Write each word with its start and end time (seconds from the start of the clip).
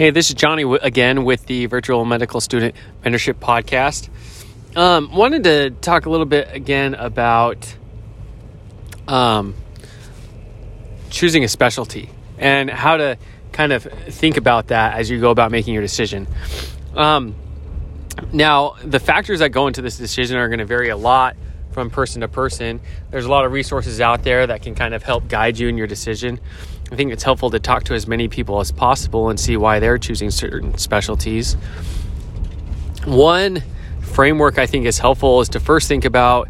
Hey, 0.00 0.08
this 0.08 0.30
is 0.30 0.34
Johnny 0.34 0.62
again 0.80 1.26
with 1.26 1.44
the 1.44 1.66
Virtual 1.66 2.06
Medical 2.06 2.40
Student 2.40 2.74
Mentorship 3.04 3.34
Podcast. 3.34 4.08
Um, 4.74 5.14
wanted 5.14 5.44
to 5.44 5.72
talk 5.72 6.06
a 6.06 6.08
little 6.08 6.24
bit 6.24 6.48
again 6.50 6.94
about 6.94 7.76
um, 9.06 9.54
choosing 11.10 11.44
a 11.44 11.48
specialty 11.48 12.08
and 12.38 12.70
how 12.70 12.96
to 12.96 13.18
kind 13.52 13.74
of 13.74 13.82
think 13.82 14.38
about 14.38 14.68
that 14.68 14.94
as 14.94 15.10
you 15.10 15.20
go 15.20 15.28
about 15.28 15.50
making 15.50 15.74
your 15.74 15.82
decision. 15.82 16.26
Um, 16.94 17.34
now, 18.32 18.76
the 18.82 19.00
factors 19.00 19.40
that 19.40 19.50
go 19.50 19.66
into 19.66 19.82
this 19.82 19.98
decision 19.98 20.38
are 20.38 20.48
going 20.48 20.60
to 20.60 20.64
vary 20.64 20.88
a 20.88 20.96
lot 20.96 21.36
from 21.72 21.90
person 21.90 22.22
to 22.22 22.28
person. 22.28 22.80
There's 23.10 23.26
a 23.26 23.30
lot 23.30 23.44
of 23.44 23.52
resources 23.52 24.00
out 24.00 24.24
there 24.24 24.46
that 24.46 24.62
can 24.62 24.74
kind 24.74 24.94
of 24.94 25.02
help 25.02 25.28
guide 25.28 25.58
you 25.58 25.68
in 25.68 25.76
your 25.76 25.86
decision. 25.86 26.40
I 26.90 26.96
think 26.96 27.12
it's 27.12 27.22
helpful 27.22 27.50
to 27.50 27.60
talk 27.60 27.84
to 27.84 27.94
as 27.94 28.06
many 28.08 28.26
people 28.28 28.58
as 28.60 28.72
possible 28.72 29.30
and 29.30 29.38
see 29.38 29.56
why 29.56 29.78
they're 29.78 29.98
choosing 29.98 30.30
certain 30.30 30.76
specialties. 30.76 31.54
One 33.04 33.62
framework 34.00 34.58
I 34.58 34.66
think 34.66 34.86
is 34.86 34.98
helpful 34.98 35.40
is 35.40 35.48
to 35.50 35.60
first 35.60 35.86
think 35.86 36.04
about 36.04 36.48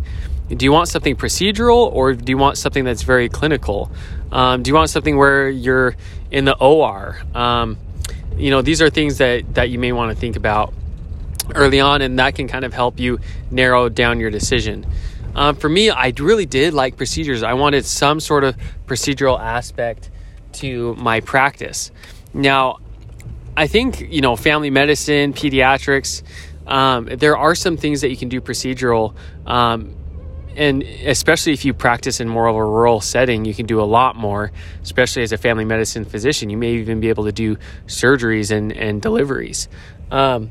do 0.49 0.65
you 0.65 0.73
want 0.73 0.89
something 0.89 1.15
procedural 1.15 1.93
or 1.93 2.15
do 2.15 2.31
you 2.31 2.39
want 2.39 2.59
something 2.59 2.85
that's 2.85 3.03
very 3.03 3.29
clinical? 3.29 3.91
Um, 4.33 4.63
do 4.63 4.71
you 4.71 4.75
want 4.75 4.91
something 4.91 5.17
where 5.17 5.49
you're 5.49 5.95
in 6.31 6.45
the 6.45 6.57
OR? 6.57 7.21
Um, 7.35 7.79
you 8.37 8.51
know, 8.51 8.63
these 8.63 8.83
are 8.83 8.91
things 8.91 9.19
that, 9.19 9.55
that 9.55 9.71
you 9.71 9.79
may 9.79 9.93
want 9.93 10.13
to 10.13 10.19
think 10.19 10.35
about 10.37 10.73
early 11.55 11.81
on, 11.81 12.03
and 12.03 12.19
that 12.19 12.35
can 12.35 12.49
kind 12.49 12.65
of 12.65 12.73
help 12.73 12.99
you 12.99 13.21
narrow 13.51 13.89
down 13.89 14.19
your 14.19 14.31
decision. 14.31 14.87
Um, 15.35 15.55
for 15.55 15.69
me, 15.69 15.91
I 15.91 16.13
really 16.19 16.47
did 16.47 16.75
like 16.75 16.97
procedures. 16.97 17.43
I 17.43 17.53
wanted 17.53 17.85
some 17.85 18.19
sort 18.19 18.43
of 18.43 18.57
procedural 18.87 19.39
aspect 19.39 20.11
to 20.55 20.95
my 20.97 21.21
practice. 21.21 21.91
Now, 22.33 22.79
I 23.57 23.67
think, 23.67 24.01
you 24.01 24.21
know, 24.21 24.37
family 24.37 24.71
medicine, 24.71 25.33
pediatrics, 25.33 26.23
um, 26.67 27.07
there 27.07 27.37
are 27.37 27.55
some 27.55 27.77
things 27.77 28.01
that 28.03 28.11
you 28.11 28.17
can 28.17 28.29
do 28.29 28.41
procedural. 28.41 29.15
Um, 29.47 29.97
and 30.57 30.83
especially 30.83 31.53
if 31.53 31.65
you 31.65 31.73
practice 31.73 32.21
in 32.21 32.29
more 32.29 32.47
of 32.47 32.57
a 32.57 32.65
rural 32.65 33.01
setting, 33.01 33.45
you 33.45 33.55
can 33.55 33.67
do 33.67 33.81
a 33.81 33.85
lot 33.85 34.17
more, 34.17 34.53
especially 34.83 35.23
as 35.23 35.33
a 35.33 35.39
family 35.39 35.65
medicine 35.65 36.05
physician. 36.05 36.51
You 36.51 36.57
may 36.57 36.73
even 36.75 37.01
be 37.01 37.09
able 37.09 37.25
to 37.25 37.33
do 37.33 37.57
surgeries 37.87 38.51
and, 38.51 38.73
and 38.73 39.01
deliveries. 39.01 39.69
Um, 40.11 40.51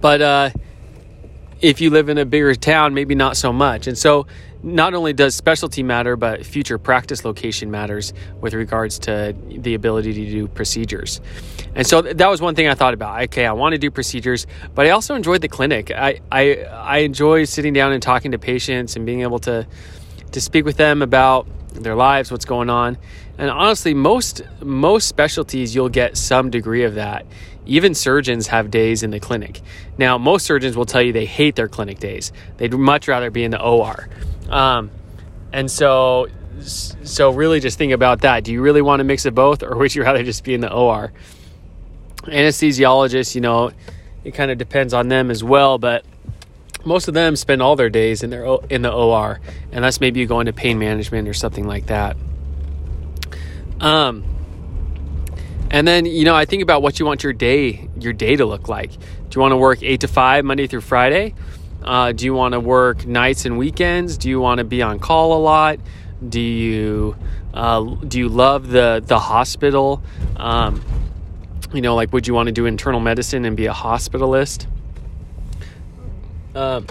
but 0.00 0.22
uh, 0.22 0.50
if 1.60 1.80
you 1.80 1.90
live 1.90 2.08
in 2.08 2.18
a 2.18 2.24
bigger 2.24 2.54
town, 2.54 2.94
maybe 2.94 3.14
not 3.14 3.36
so 3.36 3.52
much. 3.52 3.86
And 3.86 3.98
so 3.98 4.26
not 4.64 4.94
only 4.94 5.12
does 5.12 5.34
specialty 5.34 5.82
matter, 5.82 6.16
but 6.16 6.44
future 6.44 6.78
practice 6.78 7.24
location 7.24 7.70
matters 7.70 8.14
with 8.40 8.54
regards 8.54 8.98
to 9.00 9.36
the 9.48 9.74
ability 9.74 10.14
to 10.14 10.30
do 10.30 10.48
procedures. 10.48 11.20
And 11.74 11.86
so 11.86 12.00
that 12.00 12.28
was 12.28 12.40
one 12.40 12.54
thing 12.54 12.66
I 12.66 12.74
thought 12.74 12.94
about. 12.94 13.22
Okay, 13.24 13.44
I 13.44 13.52
want 13.52 13.74
to 13.74 13.78
do 13.78 13.90
procedures, 13.90 14.46
but 14.74 14.86
I 14.86 14.90
also 14.90 15.14
enjoyed 15.14 15.42
the 15.42 15.48
clinic. 15.48 15.90
I, 15.90 16.20
I, 16.32 16.64
I 16.64 16.98
enjoy 16.98 17.44
sitting 17.44 17.74
down 17.74 17.92
and 17.92 18.02
talking 18.02 18.32
to 18.32 18.38
patients 18.38 18.96
and 18.96 19.04
being 19.04 19.20
able 19.20 19.38
to, 19.40 19.66
to 20.32 20.40
speak 20.40 20.64
with 20.64 20.78
them 20.78 21.02
about 21.02 21.46
their 21.74 21.94
lives, 21.94 22.32
what's 22.32 22.46
going 22.46 22.70
on. 22.70 22.96
And 23.36 23.50
honestly, 23.50 23.92
most, 23.92 24.42
most 24.62 25.08
specialties, 25.08 25.74
you'll 25.74 25.88
get 25.90 26.16
some 26.16 26.50
degree 26.50 26.84
of 26.84 26.94
that. 26.94 27.26
Even 27.66 27.94
surgeons 27.94 28.46
have 28.46 28.70
days 28.70 29.02
in 29.02 29.10
the 29.10 29.20
clinic. 29.20 29.60
Now, 29.98 30.16
most 30.16 30.46
surgeons 30.46 30.76
will 30.76 30.86
tell 30.86 31.02
you 31.02 31.12
they 31.12 31.26
hate 31.26 31.56
their 31.56 31.68
clinic 31.68 31.98
days. 31.98 32.32
They'd 32.58 32.72
much 32.72 33.08
rather 33.08 33.30
be 33.30 33.42
in 33.44 33.50
the 33.50 33.60
OR. 33.60 34.08
Um, 34.48 34.90
and 35.52 35.70
so, 35.70 36.28
so 36.60 37.30
really 37.30 37.60
just 37.60 37.78
think 37.78 37.92
about 37.92 38.22
that. 38.22 38.44
Do 38.44 38.52
you 38.52 38.60
really 38.60 38.82
want 38.82 39.00
to 39.00 39.04
mix 39.04 39.26
it 39.26 39.34
both, 39.34 39.62
or 39.62 39.76
would 39.78 39.94
you 39.94 40.02
rather 40.02 40.22
just 40.22 40.44
be 40.44 40.54
in 40.54 40.60
the 40.60 40.72
OR? 40.72 41.12
Anesthesiologists, 42.22 43.34
you 43.34 43.40
know, 43.40 43.70
it 44.24 44.32
kind 44.32 44.50
of 44.50 44.58
depends 44.58 44.94
on 44.94 45.08
them 45.08 45.30
as 45.30 45.44
well, 45.44 45.78
but 45.78 46.04
most 46.84 47.08
of 47.08 47.14
them 47.14 47.36
spend 47.36 47.62
all 47.62 47.76
their 47.76 47.90
days 47.90 48.22
in 48.22 48.30
their 48.30 48.44
in 48.70 48.82
the 48.82 48.92
OR, 48.92 49.40
that's 49.70 50.00
maybe 50.00 50.20
you 50.20 50.26
go 50.26 50.40
into 50.40 50.52
pain 50.52 50.78
management 50.78 51.28
or 51.28 51.34
something 51.34 51.66
like 51.66 51.86
that. 51.86 52.16
Um, 53.80 54.24
and 55.70 55.86
then 55.86 56.06
you 56.06 56.24
know, 56.24 56.34
I 56.34 56.44
think 56.44 56.62
about 56.62 56.82
what 56.82 56.98
you 56.98 57.06
want 57.06 57.22
your 57.22 57.32
day 57.32 57.88
your 57.98 58.12
day 58.12 58.36
to 58.36 58.44
look 58.44 58.68
like. 58.68 58.92
Do 58.92 59.36
you 59.36 59.40
want 59.40 59.52
to 59.52 59.56
work 59.56 59.82
eight 59.82 60.00
to 60.00 60.08
five 60.08 60.44
Monday 60.44 60.66
through 60.66 60.82
Friday? 60.82 61.34
Uh, 61.84 62.12
do 62.12 62.24
you 62.24 62.32
want 62.32 62.52
to 62.52 62.60
work 62.60 63.06
nights 63.06 63.44
and 63.44 63.58
weekends? 63.58 64.16
Do 64.16 64.30
you 64.30 64.40
want 64.40 64.58
to 64.58 64.64
be 64.64 64.80
on 64.80 64.98
call 64.98 65.36
a 65.36 65.40
lot? 65.40 65.78
Do 66.26 66.40
you 66.40 67.16
uh, 67.52 67.82
do 67.82 68.18
you 68.18 68.28
love 68.28 68.68
the 68.68 69.02
the 69.04 69.18
hospital? 69.18 70.02
Um, 70.36 70.82
you 71.72 71.82
know, 71.82 71.94
like 71.94 72.12
would 72.12 72.26
you 72.26 72.34
want 72.34 72.46
to 72.46 72.52
do 72.52 72.66
internal 72.66 73.00
medicine 73.00 73.44
and 73.44 73.56
be 73.56 73.66
a 73.66 73.72
hospitalist? 73.72 74.66
Um, 76.54 76.86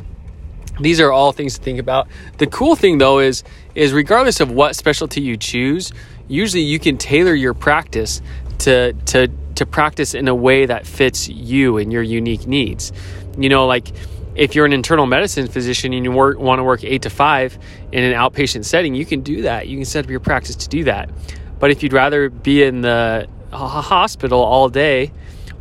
these 0.79 0.99
are 0.99 1.11
all 1.11 1.31
things 1.31 1.57
to 1.57 1.63
think 1.63 1.79
about. 1.79 2.07
The 2.37 2.47
cool 2.47 2.75
thing 2.75 2.99
though 2.99 3.19
is 3.19 3.43
is 3.73 3.93
regardless 3.93 4.39
of 4.39 4.51
what 4.51 4.75
specialty 4.75 5.21
you 5.21 5.37
choose, 5.37 5.91
usually 6.27 6.63
you 6.63 6.79
can 6.79 6.97
tailor 6.97 7.33
your 7.33 7.53
practice 7.55 8.21
to 8.59 8.93
to 9.05 9.27
to 9.55 9.65
practice 9.65 10.13
in 10.13 10.27
a 10.27 10.35
way 10.35 10.65
that 10.65 10.85
fits 10.85 11.29
you 11.29 11.77
and 11.77 11.91
your 11.91 12.03
unique 12.03 12.47
needs. 12.47 12.91
You 13.37 13.49
know, 13.49 13.65
like 13.65 13.91
if 14.35 14.55
you're 14.55 14.65
an 14.65 14.73
internal 14.73 15.05
medicine 15.05 15.47
physician 15.47 15.93
and 15.93 16.03
you 16.03 16.11
work, 16.11 16.39
want 16.39 16.59
to 16.59 16.63
work 16.63 16.83
eight 16.83 17.03
to 17.03 17.09
five 17.09 17.57
in 17.91 18.03
an 18.03 18.13
outpatient 18.13 18.65
setting, 18.65 18.95
you 18.95 19.05
can 19.05 19.21
do 19.21 19.43
that. 19.43 19.67
You 19.67 19.77
can 19.77 19.85
set 19.85 20.05
up 20.05 20.11
your 20.11 20.19
practice 20.19 20.55
to 20.55 20.69
do 20.69 20.83
that. 20.85 21.09
But 21.59 21.71
if 21.71 21.83
you'd 21.83 21.93
rather 21.93 22.29
be 22.29 22.63
in 22.63 22.81
the 22.81 23.27
hospital 23.51 24.41
all 24.41 24.69
day 24.69 25.11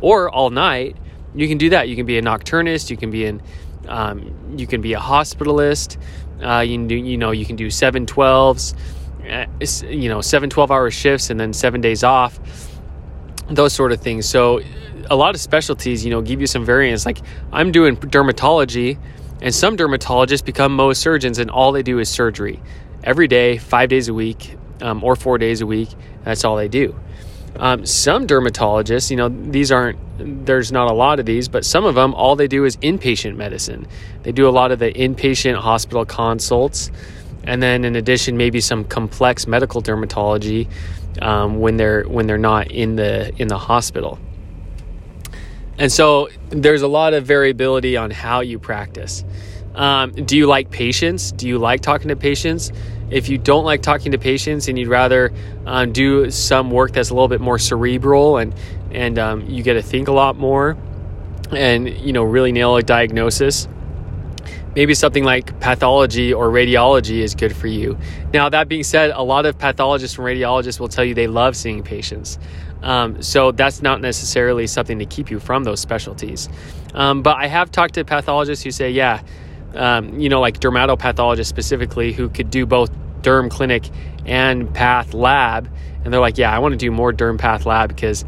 or 0.01 0.29
all 0.29 0.49
night, 0.49 0.97
you 1.35 1.47
can 1.47 1.57
do 1.57 1.69
that. 1.69 1.87
You 1.87 1.95
can 1.95 2.05
be 2.05 2.17
a 2.17 2.21
nocturnist. 2.21 2.89
You 2.89 2.97
can 2.97 3.11
be 3.11 3.25
in, 3.25 3.41
um, 3.87 4.55
you 4.57 4.67
can 4.67 4.81
be 4.81 4.93
a 4.93 4.99
hospitalist. 4.99 5.97
Uh, 6.41 6.59
you 6.59 6.87
do, 6.87 6.95
you 6.95 7.17
know, 7.17 7.31
you 7.31 7.45
can 7.45 7.55
do 7.55 7.69
seven 7.69 8.05
twelves, 8.05 8.73
uh, 9.29 9.45
you 9.87 10.09
know, 10.09 10.19
seven 10.21 10.49
12 10.49 10.71
hour 10.71 10.91
shifts 10.91 11.29
and 11.29 11.39
then 11.39 11.53
seven 11.53 11.79
days 11.79 12.03
off. 12.03 12.39
Those 13.49 13.73
sort 13.73 13.91
of 13.91 14.01
things. 14.01 14.27
So 14.27 14.61
a 15.09 15.15
lot 15.15 15.35
of 15.35 15.41
specialties, 15.41 16.03
you 16.03 16.11
know, 16.11 16.21
give 16.21 16.41
you 16.41 16.47
some 16.47 16.65
variance. 16.65 17.05
Like 17.05 17.19
I'm 17.51 17.71
doing 17.71 17.97
dermatology, 17.97 18.97
and 19.41 19.53
some 19.53 19.77
dermatologists 19.77 20.45
become 20.45 20.77
Mohs 20.77 20.97
surgeons, 20.97 21.39
and 21.39 21.49
all 21.51 21.71
they 21.71 21.83
do 21.83 21.99
is 21.99 22.09
surgery 22.09 22.59
every 23.03 23.27
day, 23.27 23.57
five 23.57 23.89
days 23.89 24.07
a 24.07 24.13
week, 24.13 24.55
um, 24.81 25.03
or 25.03 25.15
four 25.15 25.37
days 25.37 25.61
a 25.61 25.65
week. 25.65 25.89
That's 26.23 26.43
all 26.43 26.55
they 26.55 26.67
do. 26.67 26.95
Um, 27.55 27.85
some 27.85 28.25
dermatologists, 28.25 29.11
you 29.11 29.17
know, 29.17 29.29
these 29.29 29.71
aren't, 29.71 29.99
there's 30.17 30.71
not 30.71 30.89
a 30.89 30.93
lot 30.93 31.19
of 31.19 31.25
these, 31.25 31.47
but 31.47 31.63
some 31.63 31.85
of 31.85 31.93
them, 31.93 32.15
all 32.15 32.35
they 32.35 32.47
do 32.47 32.65
is 32.65 32.77
inpatient 32.77 33.35
medicine. 33.35 33.87
They 34.23 34.31
do 34.31 34.47
a 34.47 34.51
lot 34.51 34.71
of 34.71 34.79
the 34.79 34.91
inpatient 34.91 35.57
hospital 35.57 36.03
consults. 36.03 36.89
And 37.43 37.61
then 37.61 37.85
in 37.85 37.95
addition, 37.95 38.37
maybe 38.37 38.59
some 38.59 38.85
complex 38.85 39.45
medical 39.45 39.83
dermatology 39.83 40.67
um, 41.21 41.59
when 41.59 41.77
they're 41.77 42.03
when 42.03 42.25
they're 42.25 42.37
not 42.37 42.71
in 42.71 42.95
the 42.95 43.33
in 43.37 43.49
the 43.49 43.57
hospital. 43.57 44.17
And 45.77 45.91
so 45.91 46.29
there's 46.49 46.81
a 46.81 46.87
lot 46.87 47.13
of 47.13 47.25
variability 47.25 47.97
on 47.97 48.11
how 48.11 48.41
you 48.41 48.59
practice. 48.59 49.23
Um, 49.75 50.11
do 50.11 50.37
you 50.37 50.45
like 50.45 50.69
patients? 50.69 51.31
Do 51.31 51.47
you 51.47 51.57
like 51.57 51.81
talking 51.81 52.09
to 52.09 52.15
patients? 52.15 52.71
If 53.09 53.27
you 53.29 53.37
don't 53.37 53.65
like 53.65 53.81
talking 53.81 54.11
to 54.11 54.17
patients 54.17 54.67
and 54.67 54.77
you'd 54.77 54.87
rather 54.87 55.33
um, 55.65 55.91
do 55.91 56.29
some 56.31 56.71
work 56.71 56.91
that's 56.91 57.09
a 57.09 57.13
little 57.13 57.27
bit 57.27 57.41
more 57.41 57.59
cerebral 57.59 58.37
and 58.37 58.53
and 58.91 59.17
um, 59.17 59.49
you 59.49 59.63
get 59.63 59.73
to 59.73 59.81
think 59.81 60.07
a 60.07 60.11
lot 60.11 60.37
more 60.37 60.77
and 61.51 61.89
you 61.89 62.13
know 62.13 62.23
really 62.23 62.51
nail 62.51 62.75
a 62.75 62.83
diagnosis, 62.83 63.67
maybe 64.75 64.93
something 64.93 65.23
like 65.23 65.59
pathology 65.59 66.33
or 66.33 66.49
radiology 66.49 67.19
is 67.19 67.35
good 67.35 67.55
for 67.55 67.67
you. 67.67 67.97
Now 68.33 68.49
that 68.49 68.67
being 68.67 68.83
said, 68.83 69.11
a 69.11 69.21
lot 69.23 69.45
of 69.45 69.57
pathologists 69.57 70.17
and 70.17 70.25
radiologists 70.25 70.79
will 70.79 70.87
tell 70.87 71.03
you 71.03 71.13
they 71.13 71.27
love 71.27 71.55
seeing 71.55 71.83
patients. 71.83 72.39
Um, 72.81 73.21
so 73.21 73.51
that's 73.51 73.81
not 73.81 74.01
necessarily 74.01 74.67
something 74.67 74.99
to 74.99 75.05
keep 75.05 75.31
you 75.31 75.39
from 75.39 75.63
those 75.63 75.79
specialties. 75.79 76.49
Um, 76.93 77.21
but 77.21 77.37
I 77.37 77.47
have 77.47 77.71
talked 77.71 77.93
to 77.95 78.03
pathologists 78.03 78.63
who 78.63 78.71
say, 78.71 78.91
yeah, 78.91 79.21
um, 79.73 80.19
you 80.19 80.29
know, 80.29 80.41
like 80.41 80.59
dermatopathologists 80.59 81.47
specifically, 81.47 82.11
who 82.11 82.29
could 82.29 82.49
do 82.49 82.65
both 82.65 82.91
derm 83.21 83.49
clinic 83.49 83.89
and 84.25 84.73
path 84.73 85.13
lab. 85.13 85.69
And 86.03 86.13
they're 86.13 86.21
like, 86.21 86.37
yeah, 86.37 86.53
I 86.53 86.59
want 86.59 86.73
to 86.73 86.77
do 86.77 86.91
more 86.91 87.13
derm 87.13 87.39
path 87.39 87.65
lab 87.65 87.89
because 87.89 88.25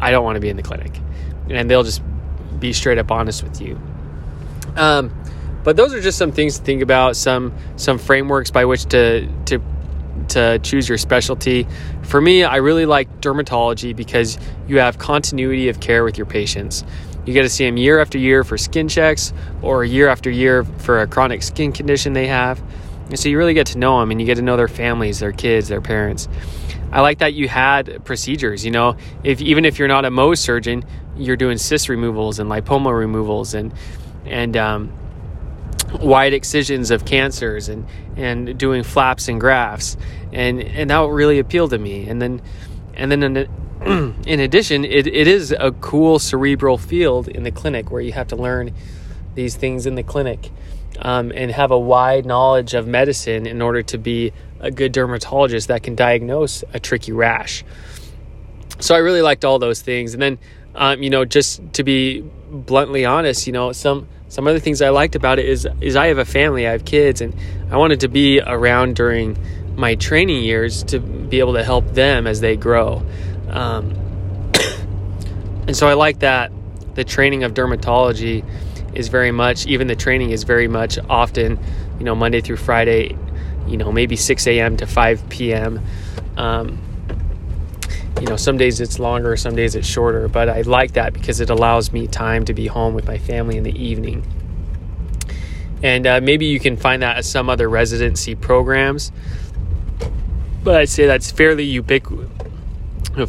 I 0.00 0.10
don't 0.10 0.24
want 0.24 0.36
to 0.36 0.40
be 0.40 0.48
in 0.48 0.56
the 0.56 0.62
clinic. 0.62 0.98
And 1.50 1.70
they'll 1.70 1.82
just 1.82 2.02
be 2.58 2.72
straight 2.72 2.98
up 2.98 3.10
honest 3.10 3.42
with 3.42 3.60
you. 3.60 3.78
Um, 4.76 5.12
but 5.64 5.76
those 5.76 5.92
are 5.92 6.00
just 6.00 6.18
some 6.18 6.32
things 6.32 6.58
to 6.58 6.64
think 6.64 6.82
about, 6.82 7.16
some 7.16 7.54
some 7.76 7.98
frameworks 7.98 8.50
by 8.50 8.64
which 8.64 8.84
to 8.86 9.28
to 9.46 9.60
to 10.28 10.58
choose 10.60 10.88
your 10.88 10.98
specialty. 10.98 11.66
For 12.02 12.20
me, 12.20 12.44
I 12.44 12.56
really 12.56 12.86
like 12.86 13.20
dermatology 13.20 13.94
because 13.94 14.38
you 14.66 14.78
have 14.78 14.98
continuity 14.98 15.68
of 15.68 15.80
care 15.80 16.04
with 16.04 16.18
your 16.18 16.26
patients. 16.26 16.84
You 17.26 17.34
get 17.34 17.42
to 17.42 17.48
see 17.48 17.66
them 17.66 17.76
year 17.76 18.00
after 18.00 18.18
year 18.18 18.42
for 18.42 18.56
skin 18.56 18.88
checks 18.88 19.32
or 19.60 19.84
year 19.84 20.08
after 20.08 20.30
year 20.30 20.64
for 20.64 21.00
a 21.00 21.06
chronic 21.06 21.42
skin 21.42 21.72
condition 21.72 22.14
they 22.14 22.26
have. 22.26 22.62
And 23.08 23.18
so 23.18 23.28
you 23.28 23.38
really 23.38 23.54
get 23.54 23.68
to 23.68 23.78
know 23.78 24.00
them 24.00 24.10
and 24.10 24.20
you 24.20 24.26
get 24.26 24.36
to 24.36 24.42
know 24.42 24.56
their 24.56 24.68
families, 24.68 25.18
their 25.18 25.32
kids, 25.32 25.68
their 25.68 25.80
parents. 25.80 26.28
I 26.90 27.02
like 27.02 27.18
that 27.18 27.34
you 27.34 27.48
had 27.48 28.04
procedures. 28.04 28.64
You 28.64 28.70
know, 28.70 28.96
if 29.24 29.40
even 29.40 29.64
if 29.64 29.78
you're 29.78 29.88
not 29.88 30.04
a 30.04 30.10
Mohs 30.10 30.38
surgeon, 30.38 30.84
you're 31.16 31.36
doing 31.36 31.58
cyst 31.58 31.88
removals 31.88 32.38
and 32.38 32.50
lipoma 32.50 32.96
removals 32.96 33.54
and 33.54 33.74
and 34.24 34.56
um, 34.56 34.92
wide 36.00 36.34
excisions 36.34 36.90
of 36.90 37.04
cancers 37.04 37.68
and 37.68 37.86
and 38.16 38.58
doing 38.58 38.82
flaps 38.82 39.28
and 39.28 39.40
grafts 39.40 39.96
and 40.32 40.60
and 40.60 40.90
that 40.90 41.08
really 41.08 41.38
appealed 41.38 41.70
to 41.70 41.78
me. 41.78 42.08
And 42.08 42.20
then 42.20 42.42
and 42.94 43.10
then 43.10 43.22
in, 43.22 43.48
in 44.26 44.40
addition, 44.40 44.84
it, 44.84 45.06
it 45.06 45.26
is 45.26 45.52
a 45.52 45.72
cool 45.72 46.18
cerebral 46.18 46.78
field 46.78 47.28
in 47.28 47.44
the 47.44 47.52
clinic 47.52 47.90
where 47.90 48.00
you 48.00 48.12
have 48.12 48.28
to 48.28 48.36
learn 48.36 48.74
these 49.34 49.54
things 49.54 49.86
in 49.86 49.94
the 49.94 50.02
clinic 50.02 50.50
um, 50.98 51.30
and 51.34 51.52
have 51.52 51.70
a 51.70 51.78
wide 51.78 52.26
knowledge 52.26 52.74
of 52.74 52.88
medicine 52.88 53.46
in 53.46 53.62
order 53.62 53.82
to 53.82 53.98
be 53.98 54.32
a 54.58 54.70
good 54.70 54.90
dermatologist 54.90 55.68
that 55.68 55.84
can 55.84 55.94
diagnose 55.94 56.64
a 56.74 56.80
tricky 56.80 57.12
rash. 57.12 57.64
So 58.80 58.94
I 58.94 58.98
really 58.98 59.22
liked 59.22 59.44
all 59.44 59.60
those 59.60 59.80
things. 59.80 60.12
And 60.12 60.22
then, 60.22 60.38
um, 60.74 61.02
you 61.02 61.10
know, 61.10 61.24
just 61.24 61.60
to 61.74 61.84
be 61.84 62.22
bluntly 62.50 63.04
honest, 63.04 63.46
you 63.46 63.52
know, 63.52 63.70
some 63.72 64.08
some 64.28 64.46
other 64.46 64.58
things 64.58 64.82
I 64.82 64.90
liked 64.90 65.16
about 65.16 65.38
it 65.38 65.46
is 65.46 65.66
is 65.80 65.96
I 65.96 66.08
have 66.08 66.18
a 66.18 66.24
family, 66.24 66.66
I 66.66 66.72
have 66.72 66.84
kids, 66.84 67.20
and 67.20 67.34
I 67.70 67.76
wanted 67.76 68.00
to 68.00 68.08
be 68.08 68.40
around 68.40 68.96
during 68.96 69.36
my 69.76 69.94
training 69.94 70.42
years 70.42 70.82
to 70.84 70.98
be 70.98 71.38
able 71.38 71.54
to 71.54 71.64
help 71.64 71.86
them 71.94 72.26
as 72.26 72.40
they 72.40 72.56
grow. 72.56 73.02
Um, 73.48 73.92
and 75.66 75.76
so 75.76 75.88
I 75.88 75.94
like 75.94 76.20
that 76.20 76.52
the 76.94 77.04
training 77.04 77.44
of 77.44 77.54
dermatology 77.54 78.44
is 78.94 79.08
very 79.08 79.30
much, 79.30 79.66
even 79.66 79.86
the 79.86 79.96
training 79.96 80.30
is 80.30 80.42
very 80.42 80.66
much 80.66 80.98
often, 81.08 81.58
you 81.98 82.04
know, 82.04 82.14
Monday 82.14 82.40
through 82.40 82.56
Friday, 82.56 83.16
you 83.66 83.76
know, 83.76 83.92
maybe 83.92 84.16
6 84.16 84.46
a.m. 84.48 84.76
to 84.78 84.86
5 84.86 85.28
p.m. 85.28 85.80
Um, 86.36 86.78
you 88.20 88.26
know, 88.26 88.36
some 88.36 88.56
days 88.56 88.80
it's 88.80 88.98
longer, 88.98 89.36
some 89.36 89.54
days 89.54 89.74
it's 89.74 89.86
shorter, 89.86 90.28
but 90.28 90.48
I 90.48 90.62
like 90.62 90.92
that 90.92 91.12
because 91.12 91.40
it 91.40 91.50
allows 91.50 91.92
me 91.92 92.06
time 92.06 92.44
to 92.46 92.54
be 92.54 92.66
home 92.66 92.94
with 92.94 93.06
my 93.06 93.18
family 93.18 93.56
in 93.56 93.62
the 93.62 93.76
evening. 93.76 94.24
And 95.82 96.06
uh, 96.06 96.20
maybe 96.20 96.46
you 96.46 96.58
can 96.58 96.76
find 96.76 97.02
that 97.02 97.18
at 97.18 97.24
some 97.24 97.48
other 97.48 97.68
residency 97.68 98.34
programs, 98.34 99.12
but 100.64 100.74
I'd 100.74 100.88
say 100.88 101.06
that's 101.06 101.30
fairly 101.30 101.64
ubiquitous, 101.64 102.28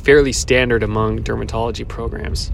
fairly 0.02 0.34
standard 0.34 0.82
among 0.82 1.24
dermatology 1.24 1.88
programs. 1.88 2.52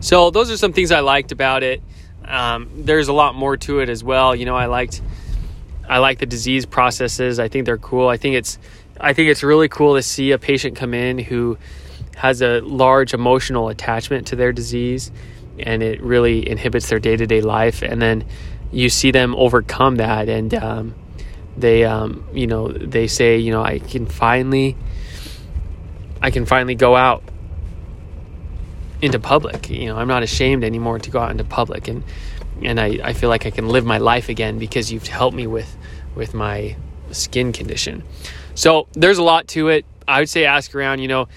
So 0.00 0.30
those 0.30 0.50
are 0.50 0.56
some 0.56 0.72
things 0.72 0.90
I 0.90 1.00
liked 1.00 1.32
about 1.32 1.62
it. 1.62 1.82
Um, 2.24 2.68
there's 2.74 3.08
a 3.08 3.12
lot 3.12 3.34
more 3.34 3.56
to 3.56 3.80
it 3.80 3.88
as 3.88 4.04
well. 4.04 4.34
You 4.34 4.44
know, 4.44 4.56
I 4.56 4.66
liked 4.66 5.00
I 5.88 5.98
like 5.98 6.18
the 6.18 6.26
disease 6.26 6.64
processes. 6.64 7.38
I 7.38 7.48
think 7.48 7.66
they're 7.66 7.78
cool. 7.78 8.08
I 8.08 8.16
think 8.16 8.36
it's 8.36 8.58
I 9.00 9.12
think 9.12 9.28
it's 9.28 9.42
really 9.42 9.68
cool 9.68 9.96
to 9.96 10.02
see 10.02 10.32
a 10.32 10.38
patient 10.38 10.76
come 10.76 10.94
in 10.94 11.18
who 11.18 11.58
has 12.16 12.42
a 12.42 12.60
large 12.60 13.14
emotional 13.14 13.68
attachment 13.68 14.28
to 14.28 14.36
their 14.36 14.52
disease 14.52 15.10
and 15.58 15.82
it 15.82 16.00
really 16.02 16.48
inhibits 16.48 16.88
their 16.88 16.98
day-to-day 16.98 17.40
life 17.40 17.82
and 17.82 18.00
then 18.00 18.24
you 18.70 18.88
see 18.88 19.10
them 19.10 19.34
overcome 19.34 19.96
that 19.96 20.28
and 20.28 20.54
um, 20.54 20.94
they 21.56 21.84
um, 21.84 22.24
you 22.32 22.46
know 22.46 22.68
they 22.68 23.06
say 23.06 23.38
you 23.38 23.50
know 23.50 23.62
I 23.62 23.78
can 23.78 24.06
finally 24.06 24.76
I 26.20 26.30
can 26.30 26.46
finally 26.46 26.74
go 26.74 26.96
out 26.96 27.22
into 29.02 29.18
public. 29.18 29.68
You 29.68 29.86
know, 29.86 29.96
I'm 29.96 30.08
not 30.08 30.22
ashamed 30.22 30.62
anymore 30.62 31.00
to 31.00 31.10
go 31.10 31.18
out 31.18 31.32
into 31.32 31.44
public, 31.44 31.88
and 31.88 32.04
and 32.62 32.80
I, 32.80 33.00
I 33.02 33.12
feel 33.12 33.28
like 33.28 33.44
I 33.44 33.50
can 33.50 33.68
live 33.68 33.84
my 33.84 33.98
life 33.98 34.28
again 34.28 34.58
because 34.58 34.92
you've 34.92 35.08
helped 35.08 35.36
me 35.36 35.46
with 35.46 35.76
with 36.14 36.32
my 36.32 36.76
skin 37.10 37.52
condition. 37.52 38.04
So 38.54 38.88
there's 38.92 39.18
a 39.18 39.22
lot 39.22 39.48
to 39.48 39.68
it. 39.68 39.84
I 40.06 40.20
would 40.20 40.28
say 40.28 40.44
ask 40.44 40.74
around. 40.74 41.00
You 41.00 41.08
know, 41.08 41.28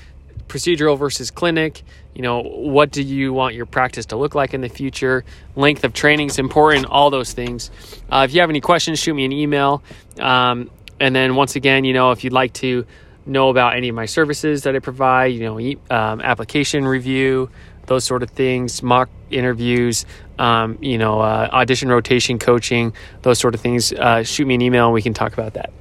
procedural 0.48 0.98
versus 0.98 1.32
clinic. 1.32 1.84
You 2.14 2.22
know, 2.22 2.42
what 2.42 2.92
do 2.92 3.02
you 3.02 3.34
want 3.34 3.56
your 3.56 3.66
practice 3.66 4.06
to 4.08 4.16
look 4.16 4.36
like 4.36 4.54
in 4.54 4.62
the 4.62 4.70
future? 4.70 5.26
Length 5.56 5.84
of 5.84 5.94
training 5.94 6.28
is 6.28 6.40
important. 6.40 6.86
All 6.86 7.10
those 7.10 7.34
things. 7.34 7.72
Uh, 8.10 8.26
if 8.28 8.34
you 8.34 8.40
have 8.40 8.50
any 8.50 8.62
questions, 8.62 9.00
shoot 9.00 9.14
me 9.14 9.26
an 9.26 9.34
email. 9.34 9.84
Um, 10.20 10.70
and 11.00 11.14
then 11.14 11.36
once 11.36 11.58
again, 11.58 11.84
you 11.84 11.94
know, 11.94 12.12
if 12.12 12.24
you'd 12.24 12.32
like 12.32 12.54
to 12.54 12.86
know 13.26 13.50
about 13.50 13.76
any 13.76 13.90
of 13.90 13.96
my 13.96 14.06
services 14.06 14.64
that 14.64 14.76
I 14.76 14.80
provide, 14.80 15.34
you 15.34 15.42
know, 15.42 15.58
um, 15.96 16.22
application 16.22 16.88
review, 16.88 17.50
those 17.88 18.06
sort 18.06 18.24
of 18.24 18.30
things, 18.30 18.82
mock 18.82 19.10
interviews, 19.30 20.06
um, 20.40 20.78
you 20.82 20.98
know, 20.98 21.20
uh, 21.20 21.50
audition 21.52 21.90
rotation 21.90 22.40
coaching, 22.40 22.94
those 23.24 23.40
sort 23.40 23.56
of 23.56 23.62
things, 23.62 23.92
uh, 23.92 24.24
shoot 24.24 24.48
me 24.48 24.56
an 24.56 24.62
email 24.62 24.86
and 24.86 24.94
we 24.94 25.02
can 25.02 25.14
talk 25.14 25.34
about 25.34 25.56
that. 25.56 25.74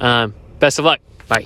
Um, 0.00 0.34
best 0.58 0.78
of 0.78 0.84
luck. 0.84 1.00
Bye. 1.28 1.44